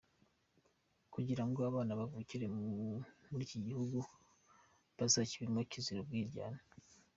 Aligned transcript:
Kugira 1.13 1.43
ngo 1.47 1.59
abana 1.69 1.97
bavukira 1.99 2.45
muri 3.29 3.43
ikiguhugu 3.45 3.99
bazakibemo 4.97 5.59
kizira 5.71 5.99
umwiryane. 6.01 6.61